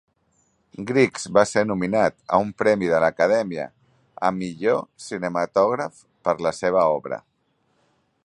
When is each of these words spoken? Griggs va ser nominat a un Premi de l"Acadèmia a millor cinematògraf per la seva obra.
Griggs 0.91 1.25
va 1.37 1.41
ser 1.49 1.63
nominat 1.71 2.15
a 2.37 2.39
un 2.45 2.49
Premi 2.61 2.89
de 2.93 2.95
l"Acadèmia 3.01 3.67
a 4.29 4.33
millor 4.39 4.81
cinematògraf 5.09 6.03
per 6.29 6.37
la 6.47 6.55
seva 6.63 6.89
obra. 6.97 7.21